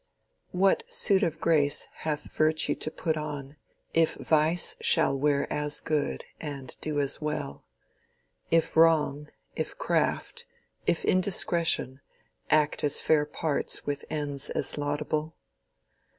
[0.49, 3.57] What suit of grace hath Virtue to put on
[3.93, 7.65] If Vice shall wear as good, and do as well?
[8.49, 10.47] If Wrong, if Craft,
[10.87, 12.01] if Indiscretion
[12.49, 15.35] Act as fair parts with ends as laudable?